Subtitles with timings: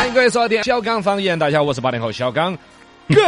[0.00, 1.38] 欢迎各位收听小刚方言。
[1.38, 2.56] 大家好，我是八零后小刚。
[3.06, 3.20] 更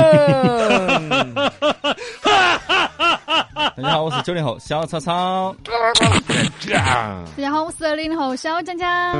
[3.76, 5.54] 大家好，我是九零后小草草。
[5.62, 5.70] 大
[7.36, 9.14] 家好，我是零零后小江江，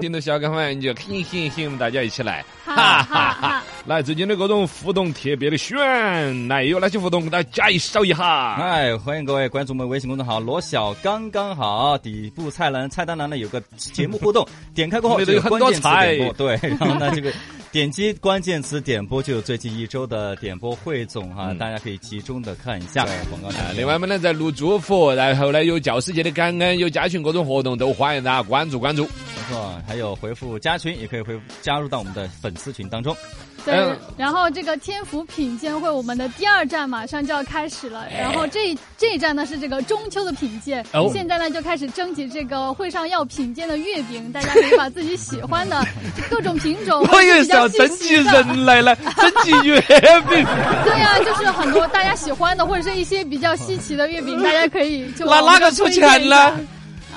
[0.00, 3.62] 听到小刚方言你就嘿嘿嘿，我们大家一起来，哈哈哈哈哈哈！
[3.90, 8.54] 来，最近的各种互动特别的炫，来有哪些互动，给大家介绍一下。
[8.54, 14.46] 哎，欢迎各位关注我们微信公众号“罗小刚刚好”，底部菜单菜单栏呢有个节目互动，
[14.76, 17.32] 点开过后有很多菜，对，然后呢这个
[17.72, 23.06] 点击关键词点播就有最近一周的点播汇总哈，嗯大家可以集中的看一下。
[23.30, 29.04] 广告啊单，另外我们呢在录祝福，然后呢有教师节的感恩，有加群各种活动，都欢迎大家关注关注。
[29.04, 33.16] 没错，还有回复加群，也可以回加入到我们的粉丝群当中。
[33.62, 38.08] 对嗯，然后这个天府品鉴会，我们的第二站马上就要开始了。
[38.10, 45.86] 然后这这一站呢是这个中秋的品鉴哦，现在呢就开始征集这个会上要品鉴的月饼，大家可以把自己喜欢的
[46.30, 50.46] 各种品种，我以为比较是要征集人来了，征集月饼。
[50.84, 56.58] 对呀、就是很多大家喜欢的或者是一些比较稀奇的月饼，大家可以就拿哪个出钱呢？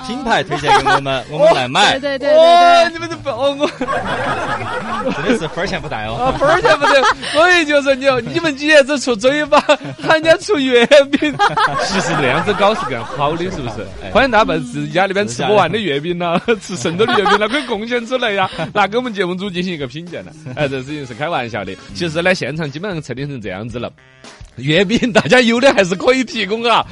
[0.06, 3.56] 品牌推荐给我们，我们来买，对对对对哦，对你们都不哦
[5.04, 6.14] 我真的是分儿钱不带哦。
[6.14, 6.92] 啊，分儿钱不带。
[7.32, 9.60] 所以就是你，你们几爷子出嘴巴，
[10.00, 11.34] 喊人家出月饼，
[11.86, 13.86] 其实那样子搞是更好的，是不是？
[14.02, 20.30] 哎欢迎大家把自己家里边吃不完的月饼呐， 吃剩多的月饼呐，可以贡献出来呀，拿给我们节目组进行一个品鉴呢。
[20.56, 23.90] 哎，这事情是开玩笑的，其实呢，现场基本上测定成这样子了。
[24.56, 26.86] 月饼大家有的还是可以提供啊，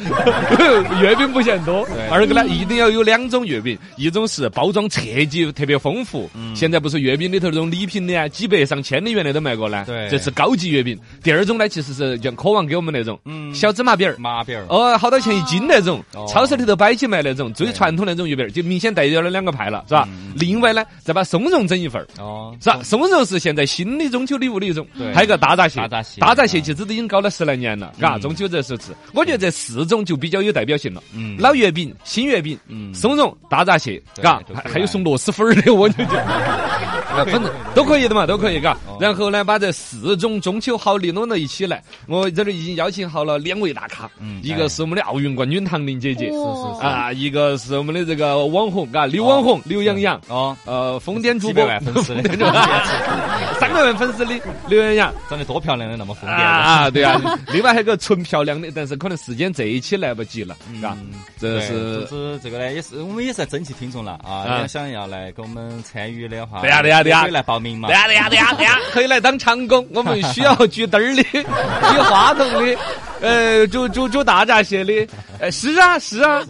[1.01, 1.87] 月饼不嫌多。
[2.11, 9.85] 二个呢，一定要有两种月饼，一种是包装设计特别丰富，现在不是月饼里头那种礼品的啊，几百上千的原来都卖过呢。
[9.87, 10.09] 对。
[10.09, 10.99] 这是高级月饼。
[11.23, 13.55] 第二种呢，其实是像渴望给我们那种，嗯。
[13.55, 14.17] 小芝麻饼儿。
[14.19, 16.27] 麻饼儿，哦，好多钱一斤那种，哦。
[16.29, 20.09] 超市里头摆起卖那种最传统那种月饼儿，就明显代表了两个派了，是吧？
[20.37, 22.81] 另外呢，再把松茸整一份儿，哦，是吧？
[22.83, 24.87] 松茸是现在新的中秋礼物的一种。
[24.97, 26.21] 对，还有个大闸蟹，大闸蟹。
[26.21, 28.21] 大闸蟹其实都已经搞了十来年了，嘎，嗯。
[28.21, 31.03] 中秋这时候吃，我觉得这四种就比较有代表性了。
[31.15, 31.37] 嗯。
[31.39, 36.23] 老月饼、新月饼、嗯松茸、大闸蟹，对嘎还还有送螺蛳粉儿的，我就觉得，
[37.13, 37.45] 啊反正
[37.75, 38.73] 都可以的嘛，都可以，嘎。
[38.87, 38.97] 哦。
[39.01, 50.21] 然后呢，把这四种中秋好礼弄到一起来，我这里已经邀请好了两位大咖嗯，一个是我们的奥运冠军唐玲姐姐，哇啊，一个是我们的这个网红，嘎，刘网红刘洋洋。
[50.29, 51.53] 哦，呃，疯癫主播。
[51.53, 52.15] 几百万粉丝。
[52.15, 52.23] 的
[53.61, 55.15] 三百万粉丝的刘洋洋。
[55.29, 57.21] 长得多漂亮的那么疯癫啊，对啊，
[57.53, 60.97] 另外还有个纯漂亮的，但是可能时间这一期来不及了，嘎，
[61.39, 61.67] 这对
[62.07, 67.23] 是这个呢，也是我们也是在征集听众了啊，啊要想要来跟我们参与的话，对呀对呀对呀。
[67.23, 67.89] 可以来报名嘛。
[67.89, 67.95] 对。
[67.95, 72.79] 呀对呀对呀对呀，可以来当长工，我们需要举灯儿的， 举话筒的，
[73.21, 75.07] 呃，煮煮煮大闸蟹的，
[75.39, 76.43] 呃，是啊是啊，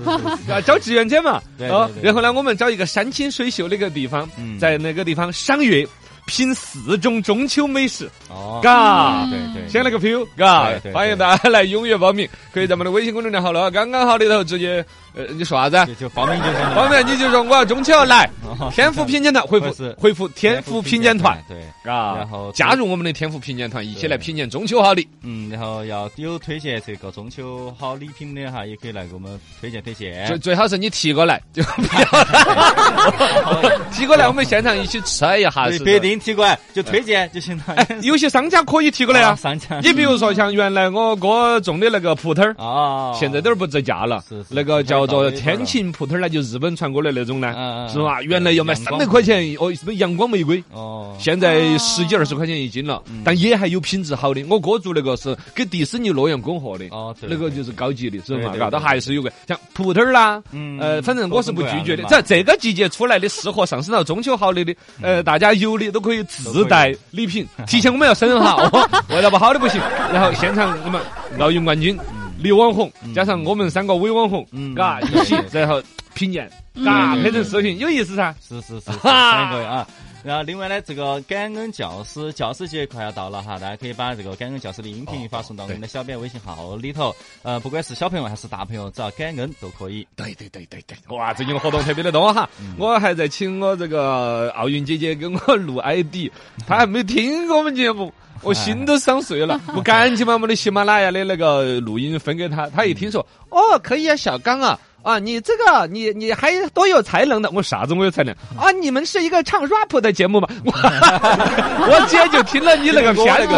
[0.49, 4.59] 啊，招志愿者嘛，对哦然后呢，我们找一个山清水秀的一个地方，嗯。
[4.59, 5.87] 在那个地方赏月，
[6.27, 9.27] 品四种中秋美食，哦，嘎。
[9.29, 14.85] 对对，先来个 Q，嘎欢迎大家来踊跃报名，可以在我们的微信公众号“了刚刚好”里头直接，
[15.15, 15.87] 呃，你说啥子？
[15.87, 18.29] 就就报名就行方便你就说我要中秋要来，
[18.59, 21.59] 哦天府品鉴团回复是回复天府品鉴团，对，
[21.91, 25.07] 啊，然后加入我们的天府品鉴团，一起来品鉴中秋好礼。
[25.23, 30.39] 嗯，然后要有推荐这个中秋好礼品的哈，也可以来给我们推荐推荐最。
[30.39, 35.51] 最好是你提过来，就不要 提过来，我们现场一起吃一下。
[35.69, 37.65] 对，是不一定提过来就推荐就行了。
[37.77, 39.37] 哎，有些商家可以提过来啊。
[39.37, 44.47] 商家你比如说像原来我哥种的那个葡萄儿，啊，现在都是不值价了是是。
[44.51, 48.23] 那个叫做葡萄儿天晴葡萄儿呢，就日本传过来那种呢是吧？
[48.23, 50.63] 原来要卖三百块钱，哦，什么阳光玫瑰。
[50.73, 54.43] 哦，现在十几二十块钱一斤了，嗯但也还有品质好的。
[54.49, 58.51] 我哥做那个是给迪士尼乐园供货的，哦对那个就是高级的，是嘛？
[58.51, 62.05] 对对嘎，它还是有个像葡萄儿啦，嗯呃，反正我是不拒绝的。
[62.05, 67.47] 在这个季节出来的适合上升到中秋好的的，呃，大家有的都可以自带礼品。
[67.67, 69.81] 提前我们要审好，哦味道不好的不行。
[70.13, 71.01] 然后现场我们
[71.39, 71.99] 奥运冠军
[72.43, 75.81] 刘网红加上我们三个伪网红，嗯嘎 一起，然后
[76.13, 76.51] 品鉴，
[76.85, 78.35] 嘎拍成视频有意思噻。
[78.47, 79.87] 是是是，是哈欢迎各位啊。
[80.25, 87.15] 然后另外呢，这个感恩教师教师节快要到了哈，大家可以把这个感恩教师的音频发送到我们的小编微信号里头。
[87.43, 90.07] 呃，不管是小朋友还是大朋友，只要感恩都可以。
[90.15, 92.49] 对对对对对，哇，最近活动特别的多哈！
[92.79, 96.31] 我还在请我这个奥运姐姐给我录 ID，
[96.67, 98.13] 她还没听过我们节目。
[98.43, 104.79] 我心都伤碎了， 我赶紧把我们的喜马拉雅的那个录音分给她，她一听说，哦，可以啊，小刚啊。
[105.03, 108.71] 啊，你这个你你还多有才能的，我啥子我有才能啊？
[108.81, 110.49] 你们是一个唱 rap 的节目吗？
[110.65, 110.73] 我
[111.91, 113.57] 我姐就听了你那个片头，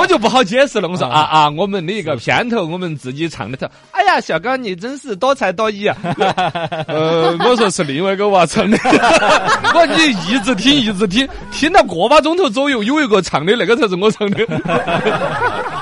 [0.00, 0.88] 我就不好解释了。
[0.88, 3.66] 我说啊啊，我们的一个片头，我们自己唱的头。
[3.92, 5.96] 哎呀，小刚你真是多才多艺啊！
[6.88, 8.78] 呃，我说是另外一个娃唱的，
[9.74, 14.46] 我你一直听一直听，听到个把钟头左右，有一个唱的那个才是我唱的。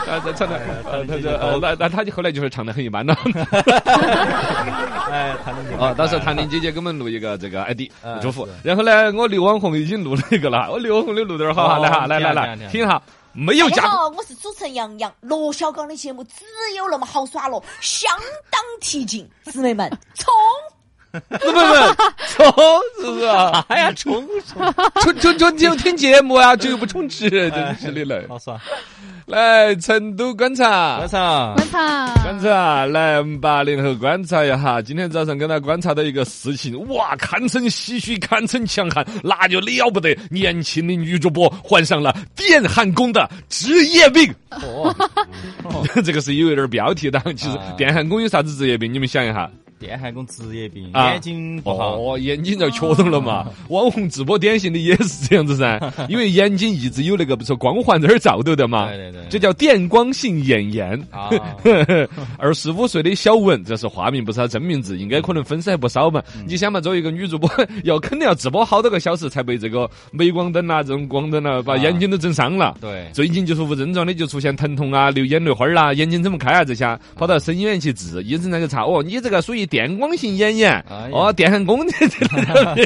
[0.08, 3.14] 啊，在唱的，他这那那他就后来就是唱的很一般了。
[5.10, 7.82] 哎，谭玲哦，到时候谭玲姐姐给我们录一个这个 ID
[8.20, 13.00] 祝福，然后呢，我刘网红已经录了一个了，我刘网红的录点儿好哈，来哈，来来来，听一下，
[13.32, 13.82] 没有加。
[13.82, 16.44] 好，我是主持人杨洋，罗小刚的节目只
[16.76, 18.10] 有那么好耍了，相
[18.50, 20.26] 当提劲，姊妹们冲！
[21.28, 21.58] 不不不，
[22.28, 22.44] 冲
[23.00, 23.64] 是不是啊？
[23.68, 24.26] 哎呀，冲
[25.02, 25.56] 冲冲冲！
[25.56, 28.26] 就听节目啊，就又不充值，真是的嘞。
[28.28, 28.58] 好耍。
[29.26, 32.86] 来，成都观察，观察，观察，观察。
[32.86, 40.16] 来，我们八零后观察一下，今天早上跟他观察到一个事情，哇，堪称唏嘘，堪称强悍，那就了不得！
[40.30, 44.34] 年轻的女主播患上了电焊工的职业病。
[44.50, 44.94] 哦，
[46.02, 47.22] 这个是有一点标题党。
[47.36, 48.90] 其实电焊工有啥子职业病？
[48.90, 49.50] 你们想一下。
[49.78, 53.46] 电焊工职业病，眼睛不好，哦，眼睛就缺动了嘛。
[53.68, 55.78] 网红直播典型的也是这样子噻，
[56.10, 60.98] 因为眼睛一直有那个不是光环在那儿照着的嘛，对对对，这叫电光性眼炎。
[62.38, 66.20] 二十五岁的小文，这是化名，不是他真名字，应该可能粉丝还不少嘛。
[66.44, 67.48] 你想嘛，作为一个女主播，
[67.84, 72.76] 要肯定要直播好多个小时才被这个镁光灯啊、这种光灯啊把眼睛都整伤了。
[72.80, 79.67] 对，最近就是无症状的就出现疼痛啊、流眼泪花儿啊、眼睛睁不开啊这些，跑到省医院去治，医生那个查，哦，你这个属于。
[79.68, 82.84] 电光性眼炎，哦，电焊工的这个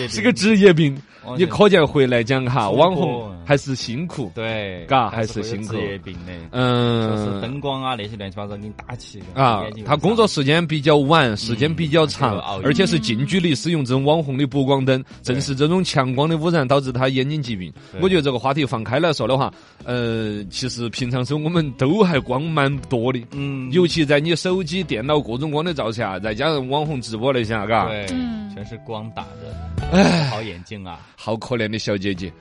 [0.08, 0.96] 是个职业病。
[1.36, 5.74] 你可见回来讲哈，网红还是辛苦，对，嘎还是辛苦。
[5.74, 9.22] 职业病的，嗯，就是灯光啊那些乱七八糟给你打起。
[9.34, 17.72] 啊，他工作时间比较晚，时间比较长，而且是近距离使用这种网红的补光灯，正是这种强光的污染导致他眼睛疾病。
[18.00, 19.52] 我觉得这个话题放开来说的话，
[19.84, 28.06] 呃，其实平常时候我们都还光蛮多的，嗯，尤其在你手机、电脑各种光的照下，再加上网红直播那些，嘎，对，
[28.54, 30.98] 全是光打的，哎，好眼睛啊。
[31.16, 32.32] 好可怜的小姐姐，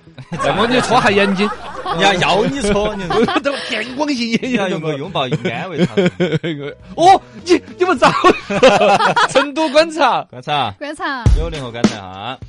[0.44, 1.50] 让我你搓下眼睛，
[1.86, 3.04] 人家要你搓，你。
[3.42, 5.96] 都电光性眼要，用个拥抱安慰他。
[6.96, 8.14] 哦，你你们咋？
[9.30, 12.40] 成都观察，观察，观察，九零后观察哈。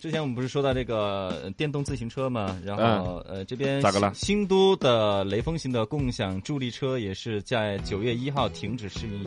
[0.00, 4.10] 之前我们不是说到这个电动自行车嘛，然后呃这边咋个了？
[4.14, 9.22] 新都的雷锋型的共享助力车也是在九月一号停止试运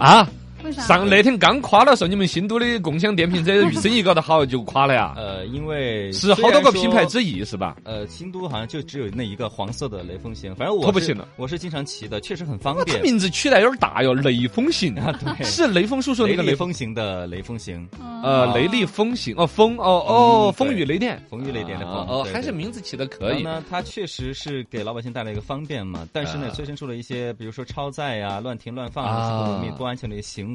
[0.82, 5.14] 上那天刚夸了说你们新都的共享电瓶车生意搞得好，就夸了呀。
[5.18, 7.78] 呃，因为是好多个品牌之一是吧？
[7.84, 13.02] 呃，新都好像就只有那一个黄色的雷锋型，反正我不行了，我是经常骑的，确实很方便。
[13.02, 16.66] 名字取得有点大哟，雷锋型 啊，对，是雷锋叔叔那个雷锋。
[16.76, 17.88] 型的雷锋型，
[18.22, 19.34] 呃，雷厉风行。
[19.38, 23.42] 哦，风哦哦，风雨雷电，风雨雷电的风哦，还是名字起的可以。
[23.42, 30.55] 呢，它确实是给老百姓带来一个方便嘛，但是呢，催生出了一些，比如说超载呀、乱停乱放啊、不安全的一些行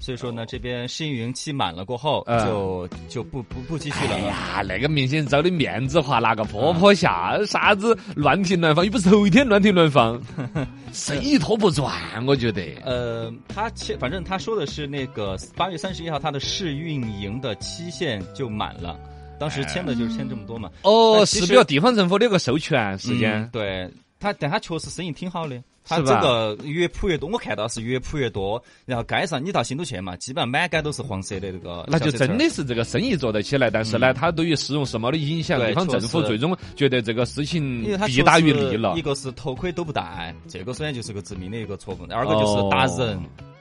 [0.00, 4.14] 所以说呢，这边试运营期满了过后，就就不不不继续了。
[4.14, 10.20] 哎呀，那个明显是找的面子话，拿个坡坡下，啥子乱停乱放，又不是头一天乱停乱放，
[10.94, 11.92] 生意拖不转，
[12.26, 12.62] 我觉得。
[12.84, 18.96] 呃，他签，反正他说的是那个八月三十一号，他的试运营的期限就满了，
[19.40, 20.70] 当时签的就是签这么多嘛。
[20.82, 23.48] 哦，是比如地方政府的一个授权时间。
[23.52, 25.60] 对他，但他确实生意挺好的。
[25.88, 28.62] 它这个越铺越多，我看到是越铺越多。
[28.84, 31.84] 然后街上你到新都去嘛，基本上满街都是黄色的这个。
[31.88, 38.94] 那就真的是这个生意做得起来，但是呢，它对于市容市貌的影响，地方政府最终觉得这个事情弊大于利了。
[38.96, 42.06] 一个是头盔都不戴，这个首先就是个致命的一个错误。
[42.06, 43.18] 第二个就是打人。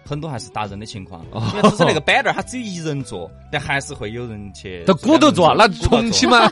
[0.08, 4.84] 很多还是打人的情况，因为只是那个板凳，它只有一人坐，但还是会有人去。
[4.88, 6.50] 他鼓捣坐，那重启吗？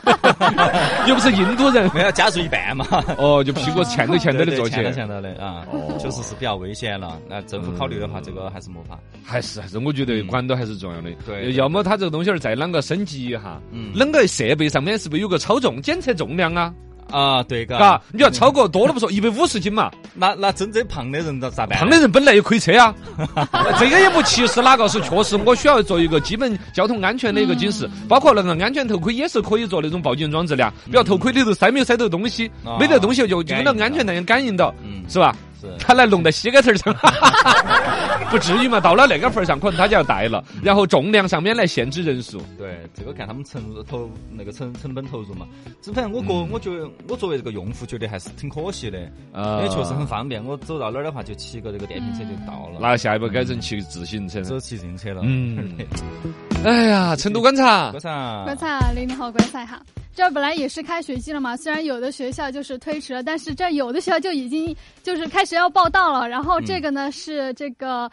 [1.08, 2.86] 又不是印度人，没有加速一半嘛。
[3.16, 5.66] 哦，就屁股欠都欠到的坐起，欠都欠到的啊，
[5.98, 7.18] 确实是比较危险了。
[7.28, 8.98] 那政府考虑的话，这个还是没法。
[9.24, 11.10] 还是还是，我觉得管到还是重要的。
[11.24, 16.72] 对，要么他这个东西儿再啷个升级一下，嗯，啷个设备上面是不是有个超重检测重量啊？
[17.10, 17.78] 啊，对，嘎。
[17.78, 21.78] 嘎，，你要超过多了不说，一百五十斤嘛，那那真正胖的人咋咋办？
[21.78, 22.94] 胖的人本来也可以车啊，
[23.78, 35.04] 这个也不歧视哪个，是确实我需要做一个基本交通安全的一个警示，包括那个安全头盔也是可以做那种报警装置的啊，比如头盔里头塞没有塞到东西啊，没得东西就就跟那安全带感应到，嗯。
[35.08, 35.34] 是吧？
[35.72, 36.94] 是他来弄在膝盖头上，
[38.30, 38.80] 不至于嘛？
[38.80, 42.40] 到了那个份儿上，可能他就要带了，然后重量上面来限制人数。
[42.58, 45.46] 对，这个看他们成投那个成成本投入嘛。
[45.82, 50.44] 这反正我个嗯我觉得我作为这个用户，觉得还是挺可惜的，因啊为确实很方便。
[50.44, 52.78] 我走到哪儿的话，就骑个这个电瓶车就到了。
[52.80, 54.40] 那下一步改成骑自行车。
[54.42, 55.22] 走骑自行车了。
[55.24, 55.76] 嗯，
[56.64, 59.80] 哎呀，成都观察观，察，观察零零后观察哈，
[60.16, 66.26] 这本来也是开学季了嘛，虽然有的学校就是推迟了，但是这有的学校就已经就是开始要报到了。
[66.26, 68.10] 然后这个呢、是这个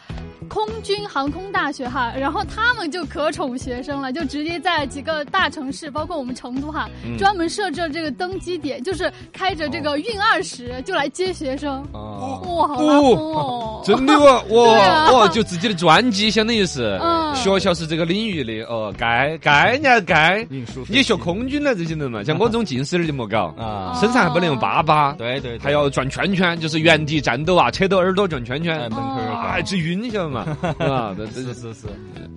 [0.53, 11.83] 空军航空大学哈，然后他们就可宠学生了，就直接在几个大城市，包括我们成都哈，专门设置了这个登机点，就是开着这个运二十就来接学生。
[11.91, 13.81] 哦，哇，好拉风哦！
[13.83, 17.33] 真的哦，哇哦，就自己的专机相当于是嗯。
[17.33, 20.45] 学校是这个领域的哦，该该人家该。
[20.87, 25.59] 你学空军的这些人嘛，像我这种近视的就莫搞，啊，身上还不能用粑粑，对对，对。
[25.59, 28.79] 还要转圈圈，就是原地战斗啊，扯到耳朵转圈圈。
[28.79, 30.41] 哎，门口儿啊，直晕，晓得嘛？
[30.79, 31.87] 啊，这这是是是，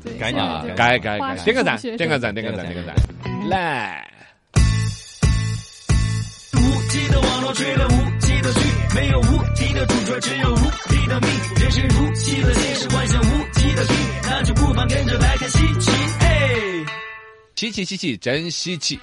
[0.03, 2.95] 对该现在就念了该该该，花式点个赞，点个赞，点个赞，点个赞，
[3.49, 4.07] 来。
[6.55, 6.59] 无
[6.89, 8.61] 极的网络追了无极的剧，
[8.95, 10.57] 没有无敌的主角，只有无
[10.89, 11.31] 敌的命。
[11.61, 15.91] 人生如戏的现实，幻想无极的剧，那就不妨跟着来看稀奇。
[16.21, 16.85] 哎，
[17.55, 18.99] 稀奇稀奇，真稀奇！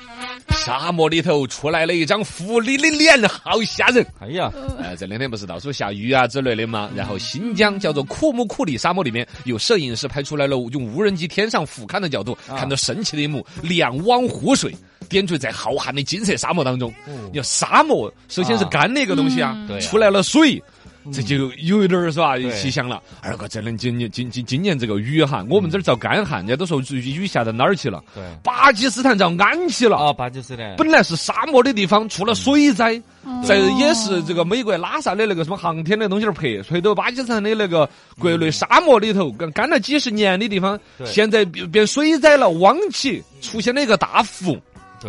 [0.66, 4.06] 沙漠里头出来了一张狐狸的脸，好吓人。
[4.22, 6.90] 哎呀，呃，这两天不是到处下雨啊之类的吗？
[6.96, 14.74] 然后新疆叫做库木库里沙漠里面有摄影师拍出来了，用无人机天上俯瞰的角度，啊看到神奇的一幕：两汪湖水
[15.10, 16.94] 点缀在浩瀚的金色沙漠当中。
[17.06, 20.64] 你要沙漠，首先是干的一个东西啊出来了水。
[21.12, 22.38] 这就有一点儿是吧？
[22.38, 23.02] 对气象了。
[23.22, 28.04] 二哥，这能今年今今今年这个雨哈，我们这儿遭干旱，人家都说雨下到哪儿去了？
[28.14, 29.98] 对，巴基斯坦遭安起了。
[29.98, 33.02] 啊，巴基斯坦，本来是沙漠的地方，出了水灾，
[33.46, 44.62] 在也是这个美国拉萨的那个什么航天的东西儿拍，拍到巴基斯坦的那个国内沙漠里头，干干了几十年的地方，现在变变水灾了，汪起出现了一个大湖，对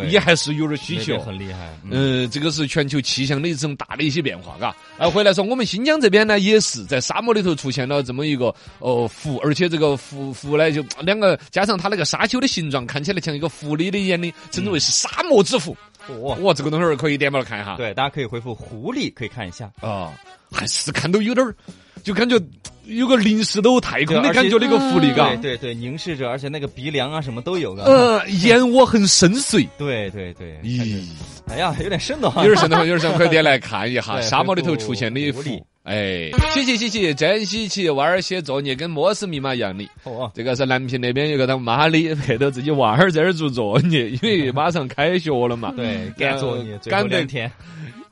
[0.08, 1.18] 也还是有点需求。
[1.20, 4.74] 很厉害，嗯嗯，这个是全球气象的一种大的一些变化，嘎。
[4.98, 15.76] 啊，回来说我们新疆这边呢，也是在沙漠里头出现了这么一个哦湖，而且这个湖湖呢，就两个加上它那个沙丘的形状，看起来像一个狐狸的眼睛，称之为是沙漠之湖。
[16.06, 17.76] 哦，哇，这个东西儿可以点爆来看一下。
[17.76, 19.70] 对，大家可以回复狐狸，可以看一下。
[19.80, 20.12] 啊，
[20.54, 21.54] 还是看到有点儿，
[22.02, 22.40] 就感觉
[22.86, 25.56] 有个临时都太空的感觉，那个狐狸，嘎对。
[25.56, 27.82] 对对，凝视着，而且那个鼻梁啊什么都有个。
[27.84, 31.02] 呃，眼窝很深邃， 对对对，咦，
[31.48, 32.42] 哎呀，有点深的哈。
[32.44, 35.62] 有点深的话，有点深，快点来看一下 沙漠里头出现的一幅狐狸。
[35.84, 37.90] 哎，稀奇稀奇，真稀奇！
[37.90, 39.86] 娃儿写作业跟摩斯密码一样的。
[40.04, 45.74] 哦，这个是南平那边有个当妈的陪着自己娃儿在这儿做作业，因为马上开学了嘛。
[45.76, 47.52] 对，赶作业，赶得两天。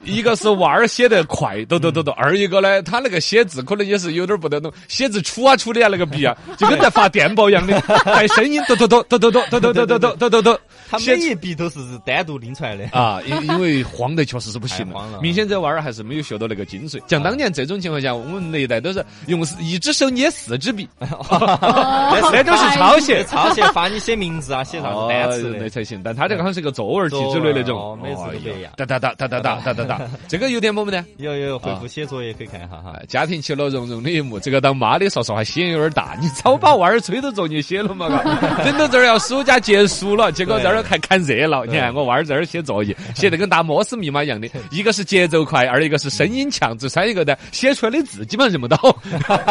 [0.05, 10.59] 一个是娃儿写得快，抖抖抖抖；二一个呢，他那个写字可能也是有点不得懂，写字杵啊杵的啊那个笔啊， 就跟在发电报一样的，带声音，抖抖抖抖抖抖抖抖抖抖抖抖抖抖。
[10.91, 12.85] 他每一笔都是单独拎出来的。
[12.93, 14.87] 啊，因因为慌的确实是不行
[15.23, 17.01] 明显这娃儿还是没有学到那个精髓。
[17.09, 23.25] 像当年这种情况下，我们那一代都是用一只手捏四支笔，那都是抄写。
[23.25, 25.57] 抄写发你写名字啊，写啥子单词。
[25.59, 31.05] 那才行，但他这个好像是个作文题之类那种哦，每次都不一样哒哒哒哒哒哒哒哒哒，这个有点么么的。
[31.19, 32.93] 有有回复写作业可以看一下哈。
[32.97, 38.09] 哎家庭其乐融融的一幕，这个当妈的说实话心有点大，你早 把娃儿催着作业写了嘛？
[38.09, 41.65] 嘎，等到这儿要暑假结束了，结果在这儿还看热闹。
[41.65, 48.77] 你看我娃儿在这儿写作业， 写的跟打摩斯密码一样的，一个是节奏快，二一个是声音强，这三一个呢，写出来的字基本上认不到，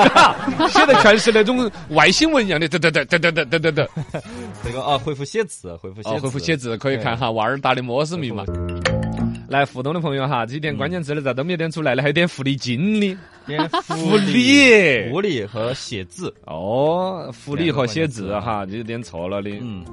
[0.70, 4.22] 写的全是那种外星文一样的，嘚嘚嘚嘚嘚嘚嘚嘚嘚。
[4.64, 8.44] 这个啊，回复写字，回复写哦，字，回复写字可以看哈娃儿打的摩斯密码。
[9.52, 13.18] 来互动的朋友哈，这点关键字的咋都没有点出来呢，还有点狐狸精的。
[13.46, 16.34] 点狐狐狸狐狸和写字。
[16.46, 19.50] 哦，狐狸和写字哈，这有点错了的。
[19.60, 19.84] 嗯，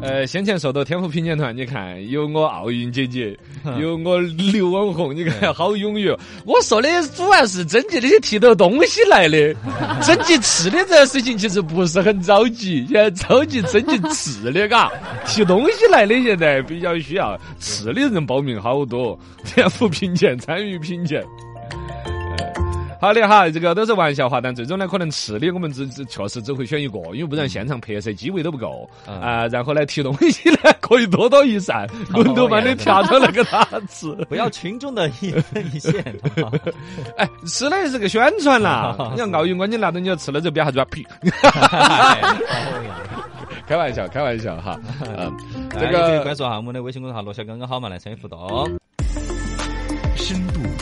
[0.00, 3.36] 呃，先前说到天府品鉴团，你看有我奥运姐姐，
[3.80, 6.14] 有我刘网红，你看好踊跃。
[6.44, 9.54] 我说的主要是征集那些提到东西来的，
[10.02, 14.90] 征集吃的这个事情其实不是很着急，现在着急征集吃的，嘎，
[15.26, 21.22] 提东西来的现在比较需要，吃的人报名好多，天府品鉴参与品鉴。
[23.04, 29.46] 呃好的哈，这个都是玩笑话，但最终呢，可能吃的我们只只确实只会选一个，因为不然现场拍摄机位都不够嗯啊。
[29.48, 34.10] 然后呢，提东西呢可以多多益善， 轮流把你调到那个他吃。
[34.26, 36.02] 不要群众的一分一线。
[37.18, 38.96] 哎，吃的是个宣传啦。
[39.14, 40.86] 你要奥运冠军拿到你要吃了之后，别啥子吧？
[40.90, 41.04] 呸！
[43.68, 44.80] 开玩笑，开玩笑哈。
[45.18, 45.30] 嗯，
[45.70, 48.38] 这这个关注下我们的微信公众号“罗小刚刚好”嘛，来参与互动。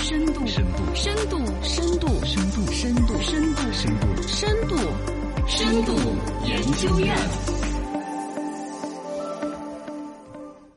[0.03, 4.77] 深度，深度，深度，深度，深度，深度，深度，深度，深度，
[5.47, 5.95] 深度，
[6.45, 7.62] 研究院。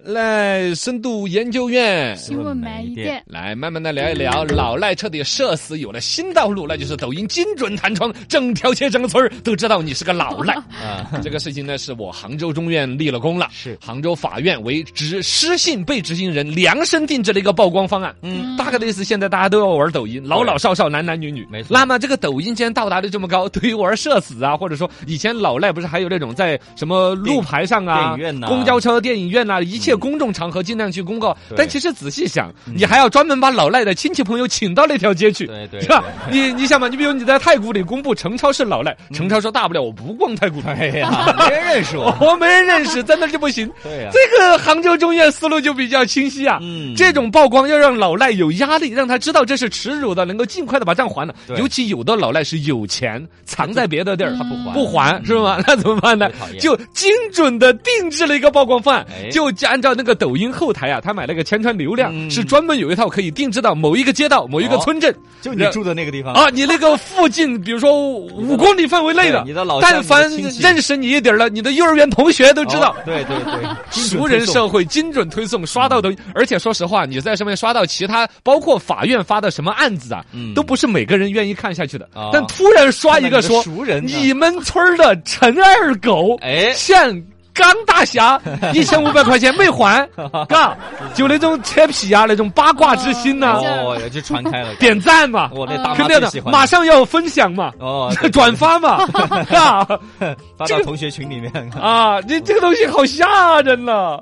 [0.05, 2.15] 来深度研究院。
[2.15, 3.23] 新闻慢一点。
[3.25, 10.53] 来，慢慢的聊一聊老赖彻底社死有了新道路，那就是抖音精准弹窗，整条街整个村儿都知道你是个老赖。
[10.85, 18.15] 啊，这个事情呢，是我杭州中院立了功了，是杭州法院为执失信被执行人量身定制了一个曝光方案。
[18.21, 21.47] 嗯，大概的意思，现在大家都要玩抖音，老老少少、男男女女。
[21.49, 31.35] 没错那么这个抖音既然到达的这么高，对于玩社死啊，或者说以前老赖不是还有那种在什么路牌上啊、电影院呐公交车、电影院呐、一切公众场合尽量去公告。
[31.55, 35.45] 但其实仔细想，你还要专门把老赖的亲戚朋友请到那条街去。
[35.47, 36.03] 对对 是吧？
[36.31, 42.15] 你你想嘛，你比如你在太古里公布程超是老赖，嗯程超说大不了我不逛太古里，哎呀， 没人认识我。
[42.21, 43.69] 我没人认识，在那就不行。
[43.83, 46.59] 对呀，这个杭州中院思路就比较清晰啊。
[46.61, 51.35] 嗯这种曝光要让老赖有压力，让他知道这是耻辱的，能够尽快的把账还了。
[51.57, 55.61] 尤其有的老赖是有钱藏在别的地儿，他不还不还是吗？
[55.67, 62.31] 那怎么办呢就精准的定制了一个曝光方案哎，就按照那个抖音后台啊，他买了个千川流量，嗯。
[62.31, 64.81] 是专门有一套可以定制到某一个街道、某一个哦。
[64.83, 65.15] 村镇。
[65.41, 66.33] 就你住的那个地方。
[66.33, 70.27] 啊，你那个附近， 比如说五公里范围内的，你的老但凡
[70.59, 72.89] 认识你一点儿了，你的幼儿园同学都知道。
[72.89, 72.95] 哦。
[73.05, 80.53] 对对对， 熟人社会精准推送，刷到抖音，而且说实话，你在上面刷到其他，包括法院发的什么案子啊，嗯。
[80.55, 82.09] 都不是每个人愿意看下去的。
[82.15, 82.31] 哦。
[82.33, 83.63] 但突然刷一个说，
[84.01, 86.73] 你们村的陈二狗，哎。
[86.75, 87.23] 欠
[87.55, 88.39] 刚大侠
[88.73, 90.07] 一千五百块钱没还，
[90.47, 90.77] 嘎，
[91.15, 94.75] 就那种扯皮啊，那种八卦之心呐、哦，就传开了。
[94.77, 99.07] 点赞嘛，我那大肯定的妈最喜，欢马上要分享嘛，哦，转发嘛，
[99.49, 99.95] 嘎这
[100.25, 101.51] 个发到同学群里面。
[101.71, 104.21] 啊，你这个东西好吓人了。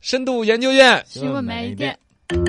[0.00, 1.02] 深度研究院。
[1.08, 1.96] 新闻慢一点。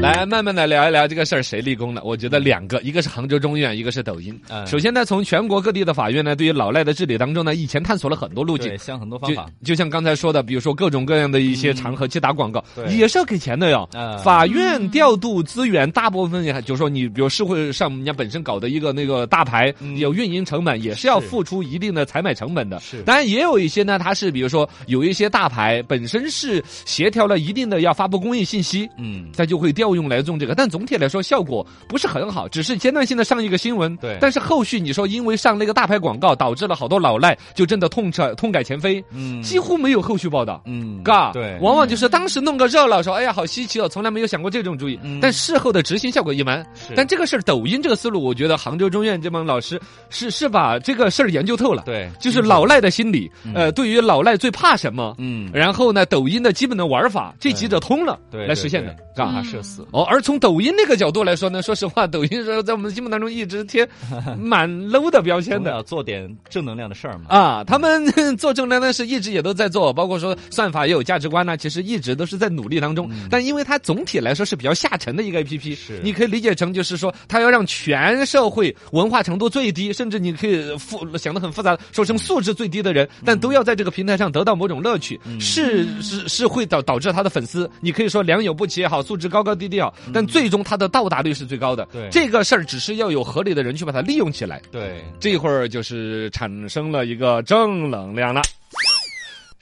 [0.01, 2.01] 来慢慢的聊一聊这个事儿谁立功的？
[2.01, 4.39] 我觉得两个，一个是杭州中院，一个是抖音。
[4.49, 8.77] 嗯首先呢，从全国各地的法院呢，对于老赖的治理当中呢，以前探索了很多路径对，。
[8.77, 9.47] 想很多方法。
[9.65, 13.87] 就像刚才说的，比如说各种各样的一些场合去打广告，也是要给钱的哟。
[13.91, 22.79] 嗯法院调度资源，大部分也就是说你比如社会上人家本身搞的一个那个大牌，嗯有运营成本，也是要付出一定的采买成本的。
[22.79, 33.95] 是当然也有一些呢，它是比如说有一些大牌本身是协调了一定的要发布公益信息，嗯，它就会调用来用这个，但总体来说效果不是很好，只是阶段性的上一个新闻。
[33.97, 34.17] 对。
[34.19, 39.41] 但是后续你说因为上那个大牌广告，导致了好多老赖就真的痛彻痛改前非，嗯。
[39.41, 40.61] 几乎没有后续报道。
[40.65, 45.19] 嗯，嘎，对，往往就是当时弄个热闹，说哎呀好稀奇哦，从来没有想过这种主意，嗯。
[45.21, 46.65] 但事后的执行效果一般。
[46.73, 46.93] 是。
[46.95, 51.83] 但这个事儿，抖音这个思路，我觉得杭州中院这帮老师是是把这个事儿研究透了。
[51.85, 53.53] 对就是老赖的心理，嗯。
[53.53, 59.25] 呃，对于老赖最怕什么，嗯，然后呢，抖音的基本的玩法，这几者通了，对，来实现的，嘎。
[59.35, 59.87] 他社死。
[59.91, 63.87] 哦，而从抖音那个角度来说呢，说实话，抖音说在我们心目当中一直贴
[64.37, 65.71] 蛮 low 的标签的。
[65.71, 67.25] 要做点正能量的事儿嘛。
[67.29, 68.05] 啊，他们
[68.37, 73.09] 做正能量事一直也都在做，包括说算法也有价值观呢、其实一直都是在努力当中。
[73.29, 91.87] 但因为它总体来说是比较下沉的一个 APP，是你可以理解成就是说，它要让全社会文化程度最低，甚至你可以复想的很复杂，说成素质最低的人，但都要在这个平台上得到某种乐趣，是是是会导导致他的粉丝，你可以说良莠不齐也好，素质高高低低也好，但最终它的到达率是最高的。
[91.93, 94.61] 对这个事儿只是要有合理的人去把它利用起来。
[94.71, 98.41] 对，这会儿就是产生了一个正能量了。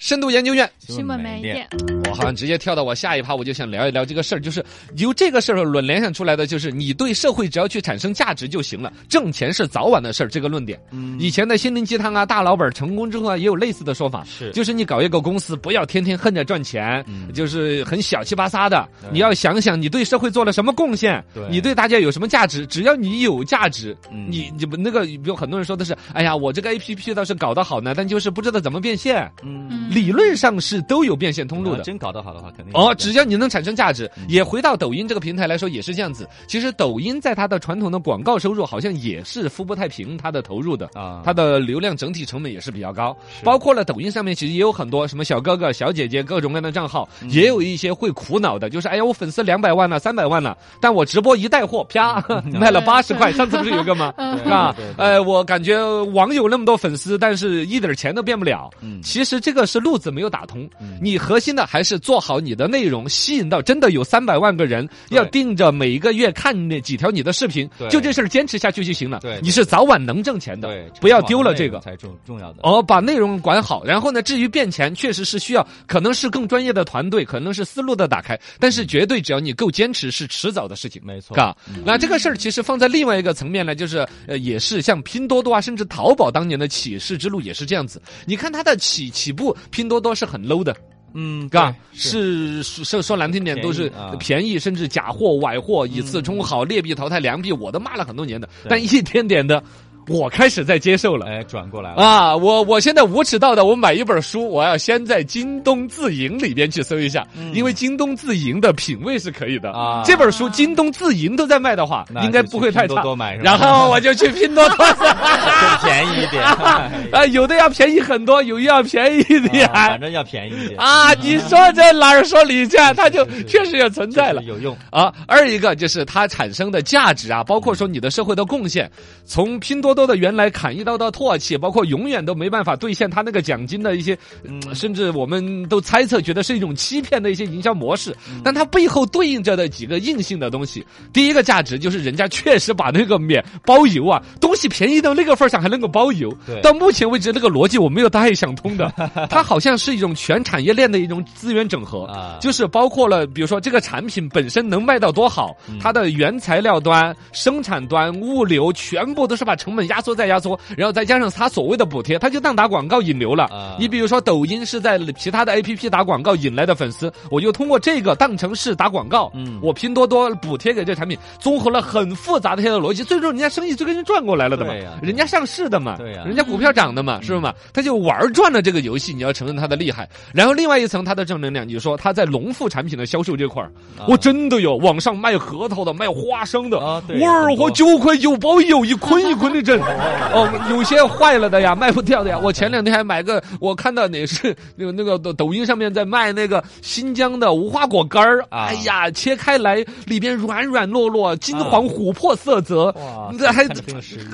[0.04, 1.66] 深度研究院，新闻慢一点。
[2.10, 4.62] 我好像直接跳到我下一趴，我就想聊一聊这个事儿，就是
[4.98, 10.28] 由这个事儿论联想出来的，就是你对社会只要去产生价值就行了，挣钱是早晚的事儿。
[10.28, 11.18] 这个论点，嗯。
[11.22, 14.52] 以前的心灵鸡汤啊，大老板成功之后啊，也有类似的说法，是。
[14.52, 17.32] 就是你搞一个公司，不要天天恨着赚钱，嗯。
[17.32, 24.28] 就是很小气巴撒的，你要想想你对社会做了什么贡献对，你对大家有什么价值，只要你有价值，嗯。
[24.30, 29.32] 你你不那个，比如很多人说的是，哎呀，我这个 A P P 倒是搞得好呢，但就是不知道怎么变现。
[29.44, 31.78] 嗯，理论上是都有变现通路的。
[31.78, 36.28] 啊真搞得好的话，肯定哦，只要你能产生价值，也回到抖音这个平台来说也是这样子。
[36.48, 40.90] 其实抖音在它的传统的广告收入好像也是扶不太平它的投入的。
[40.94, 52.24] 啊，它的流量整体成本也是比较高，包括了抖音上面其实也有很多什么小哥哥、小姐姐各种各样的账号，嗯也有一些会苦恼的，就是哎呀，我粉丝两百万了、三百万了，但我直播一带货，啪
[52.60, 54.14] 卖了八十块， 上次不是有个吗？
[54.18, 54.94] 嗯是吧对对？
[54.96, 55.78] 对呃，我感觉
[56.14, 58.70] 网友那么多粉丝，但是一点钱都变不了。
[58.82, 60.70] 嗯其实这个是路子没有打通，
[61.02, 69.40] 你核心的还是做好你的内容，吸引到真的有三百万个人要盯着每一个月看那几条你的视频，就这事儿坚持下去就行了对。
[69.42, 70.70] 你是早晚能挣钱的，，
[71.02, 71.80] 不要丢了这个。
[71.80, 72.60] 才重重要的。
[72.62, 81.02] 哦，把内容管好，然后呢，至于变钱，确实是需要，可能是更专业的团队，可能是思路的打开，但是绝对只要你够坚持，是迟早的事情。
[81.04, 88.00] 没错嘎，那这个事儿其实放在另外一个层面呢，就是呃，也是像拼多多啊，甚至淘宝当年的起势之路也是这样子。
[88.26, 90.76] 你看它的起起步，拼多多是很 low 的，
[91.14, 92.64] 嗯，嘎，是。
[92.64, 94.16] 是说说难听点，都是啊。
[94.20, 99.64] 便宜，甚至假货、崴货，以次充好，劣币淘汰良币，我都骂了很多年的，但一点点的，
[100.08, 101.26] 我开始在接受了。
[101.28, 102.02] 哎，转过来了。
[102.04, 113.02] 啊，我我现在无耻到的，我买一本书，我要先在京东自营里边去搜一下，因为京东自营的品味是可以的啊这本书京东自营都在卖的话，那应该不会太差。
[113.02, 116.44] 多买然后我就去拼多多， 更便宜一点，
[117.12, 119.68] 啊，有的要便宜很多，有的要便宜一点。
[119.68, 122.78] 啊反正要便宜一点啊，你说这哪儿说理去？
[122.96, 124.42] 它就确实也存在了。
[124.44, 124.76] 有用。
[124.90, 128.90] 啊，二一个就是它产生的价值啊，包括说你的社会的贡献，
[129.26, 148.92] 从拼多多的原来砍一刀的唾弃，包括永远都没办法兑现他那个奖金的一些，嗯甚至我们都猜测觉得是一种欺骗的一些营销模式，但它背后对应着的几个硬性的东西，第一个价值就是人家确实把那个免包邮啊，东西便宜到那个份儿上还能够包邮对，到目前为止那个逻辑我没有太想通的，
[149.30, 152.38] 它好像是一种全产业链的一种资源整合啊。
[152.42, 163.46] 就是包括了，比如说这个产品本身能卖到多好，它的原材料端、生产端、物流全部都是把成本压缩再压缩，然后再加上他所谓的补贴，他就当打广告引流了。
[163.46, 177.54] 啊你比如说抖音是在其他的 APP 打广告引来的粉丝，我就通过这个当成是打广告，嗯我拼多多补贴给这产品，综合了很复杂的一些逻辑，最终人家生意就跟人赚过来了的嘛，人家上市的嘛，对呀人家股票涨的嘛，是吧嘛？
[177.74, 180.08] 他就玩转了这个游戏，你要承认他的厉害。
[180.34, 189.88] 然后另外一层，他的正能量，你说他在农副产品的销售这块儿，啊我真的有网上卖核桃的，卖花生的，啊对沃尔很多和九块九包邮，一捆一捆的 整。
[190.34, 192.40] 哦，有些坏了的呀，卖不掉的呀。
[192.42, 203.64] 我前两天还买个，我看到哪是那个那个抖抖音上面在卖那个新疆的无花果干儿，啊哎呀，切开来里边软软糯糯，金黄琥珀色泽，哇，这还。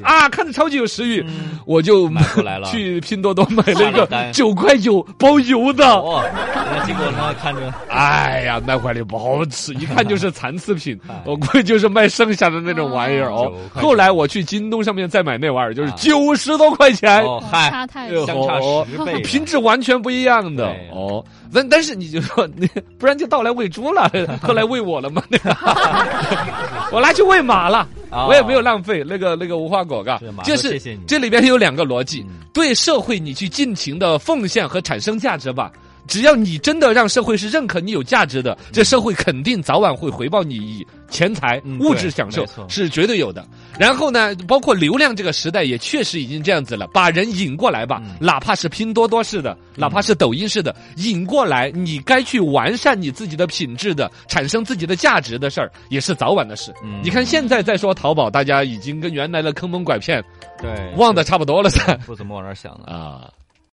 [0.04, 5.86] 啊，看着超级有食欲，嗯我就买过来了 去拼多多买了一个九块九包邮的。
[5.86, 6.23] 哦，
[6.54, 7.34] 那结果呢？
[7.41, 13.73] 看着哎呀，那块里不好吃，一看就是残次品 哎，我估计就是卖剩下的那种玩意儿哦9。
[13.73, 17.23] 块后来我去京东上面再买那玩意儿，就是啊九十多块钱。
[17.23, 18.09] 哦，嗨，差太。
[18.25, 21.23] 相差哦十倍品质完全不一样的哦。
[21.53, 24.09] 但但是你就说你，不然就倒来喂猪了，
[24.41, 25.21] 后来喂我了嘛？
[26.91, 35.71] 我拿去喂马了，哦我也没有浪费那个那个无花果，嘎就是这里边有两个逻辑嗯，对社会你去尽情的奉献和产生价值吧。
[36.10, 43.45] 只要你真的让社会是认可你有价值的，这社会肯定早晚会回报你以钱财、嗯物质享受是绝对有的。
[43.80, 56.74] 然后呢，包括流量这个时代也确实已经这样子了，把人引过来吧，嗯哪怕是拼多多式的，哪怕是抖音式的，引过来，你该去完善你自己的品质的，产生自己的价值的事儿，也是早晚的事。
[56.84, 60.24] 嗯你看现在再说淘宝，大家已经跟原来的坑蒙拐骗
[60.60, 61.95] 对，忘得差不多了噻。
[62.06, 62.86] 不怎么往那儿想了。
[62.91, 63.30] 啊，